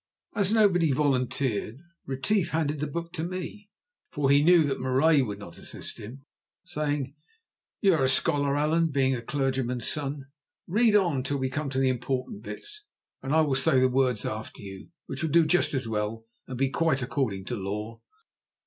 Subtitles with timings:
[0.35, 3.69] As nobody volunteered, Retief handed the book to me,
[4.11, 6.25] for he knew that Marais would not assist him,
[6.65, 7.13] saying:
[7.81, 10.25] "You are a scholar, Allan, being a clergyman's son.
[10.65, 12.83] Read on till we come to the important bits,
[13.21, 16.57] and I will say the words after you, which will do just as well and
[16.57, 18.01] be quite according to law."